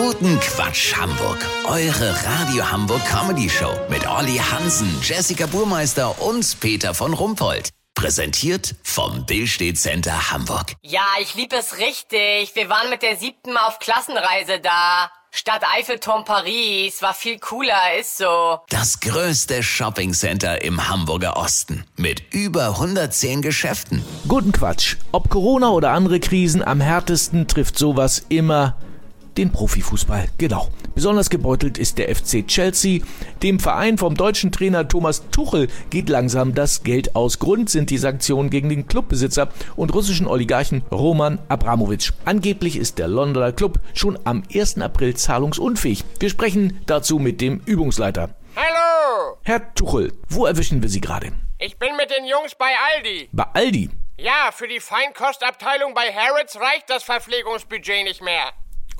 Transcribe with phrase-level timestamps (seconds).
[0.00, 1.44] Guten Quatsch Hamburg.
[1.64, 7.70] Eure Radio Hamburg Comedy Show mit Olli Hansen, Jessica Burmeister und Peter von Rumpold.
[7.96, 10.74] Präsentiert vom Billstedt Center Hamburg.
[10.82, 12.54] Ja, ich lieb es richtig.
[12.54, 15.10] Wir waren mit der siebten Mal auf Klassenreise da.
[15.32, 18.60] Stadt Eiffelturm Paris war viel cooler, ist so.
[18.68, 24.04] Das größte Shoppingcenter im Hamburger Osten mit über 110 Geschäften.
[24.28, 24.94] Guten Quatsch.
[25.10, 28.76] Ob Corona oder andere Krisen, am härtesten trifft sowas immer
[29.38, 30.26] den Profifußball.
[30.36, 30.68] Genau.
[30.94, 33.00] Besonders gebeutelt ist der FC Chelsea.
[33.42, 37.38] Dem Verein vom deutschen Trainer Thomas Tuchel geht langsam das Geld aus.
[37.38, 42.12] Grund sind die Sanktionen gegen den Clubbesitzer und russischen Oligarchen Roman Abramowitsch.
[42.24, 44.78] Angeblich ist der Londoner Club schon am 1.
[44.78, 46.04] April zahlungsunfähig.
[46.18, 48.30] Wir sprechen dazu mit dem Übungsleiter.
[48.56, 49.38] Hallo!
[49.44, 51.32] Herr Tuchel, wo erwischen wir Sie gerade?
[51.60, 53.28] Ich bin mit den Jungs bei Aldi.
[53.32, 53.90] Bei Aldi.
[54.18, 58.52] Ja, für die Feinkostabteilung bei Harrods reicht das Verpflegungsbudget nicht mehr.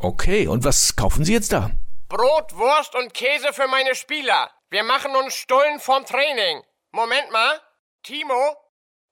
[0.00, 1.70] Okay, und was kaufen Sie jetzt da?
[2.08, 4.50] Brot, Wurst und Käse für meine Spieler.
[4.68, 6.62] Wir machen uns Stullen vom Training.
[6.92, 7.60] Moment mal.
[8.02, 8.56] Timo?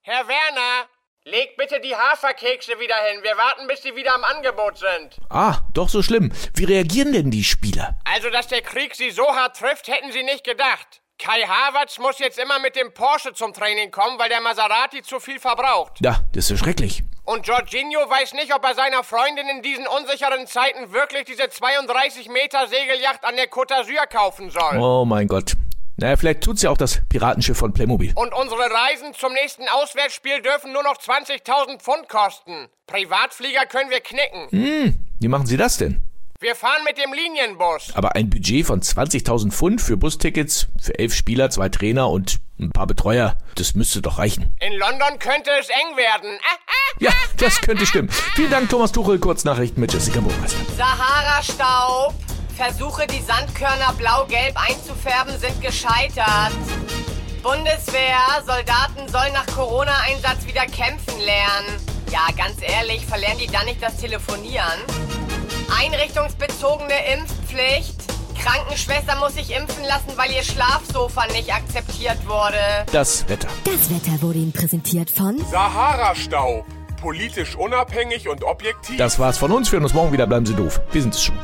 [0.02, 0.88] Herr Werner?
[1.24, 3.22] Leg bitte die Haferkekse wieder hin.
[3.22, 5.16] Wir warten, bis sie wieder am Angebot sind.
[5.30, 6.30] Ah, doch so schlimm.
[6.54, 7.98] Wie reagieren denn die Spieler?
[8.04, 11.00] Also, dass der Krieg sie so hart trifft, hätten sie nicht gedacht.
[11.18, 15.18] Kai Havertz muss jetzt immer mit dem Porsche zum Training kommen, weil der Maserati zu
[15.18, 15.98] viel verbraucht.
[16.00, 17.02] Ja, das ist schrecklich.
[17.24, 22.28] Und Jorginho weiß nicht, ob er seiner Freundin in diesen unsicheren Zeiten wirklich diese 32
[22.28, 24.78] Meter Segelyacht an der Côte d'Azur kaufen soll.
[24.78, 25.54] Oh mein Gott.
[25.96, 28.12] Naja, vielleicht tut's ja auch das Piratenschiff von Playmobil.
[28.16, 32.68] Und unsere Reisen zum nächsten Auswärtsspiel dürfen nur noch 20.000 Pfund kosten.
[32.86, 34.48] Privatflieger können wir knicken.
[34.50, 36.02] Hm, wie machen Sie das denn?
[36.40, 37.92] Wir fahren mit dem Linienbus.
[37.94, 42.70] Aber ein Budget von 20.000 Pfund für Bustickets, für elf Spieler, zwei Trainer und ein
[42.70, 44.54] paar Betreuer, das müsste doch reichen.
[44.60, 46.38] In London könnte es eng werden.
[46.42, 46.63] Ah,
[47.00, 48.08] Ja, das könnte stimmen.
[48.34, 49.18] Vielen Dank, Thomas Tuchel.
[49.18, 50.58] Kurznachrichten mit Jessica Burmeister.
[50.76, 52.14] Sahara-Staub.
[52.56, 56.52] Versuche, die Sandkörner blau-gelb einzufärben, sind gescheitert.
[57.42, 61.80] Bundeswehr, Soldaten sollen nach Corona-Einsatz wieder kämpfen lernen.
[62.12, 64.78] Ja, ganz ehrlich, verlernen die dann nicht das Telefonieren?
[65.82, 67.96] Einrichtungsbezogene Impfpflicht.
[68.40, 72.58] Krankenschwester muss sich impfen lassen, weil ihr Schlafsofa nicht akzeptiert wurde.
[72.92, 73.48] Das Wetter.
[73.64, 76.64] Das Wetter wurde Ihnen präsentiert von Sahara-Staub.
[77.04, 78.96] Politisch unabhängig und objektiv.
[78.96, 79.70] Das war's von uns.
[79.70, 80.26] Wir hören uns morgen wieder.
[80.26, 80.80] Bleiben Sie doof.
[80.90, 81.36] Wir sind es schon.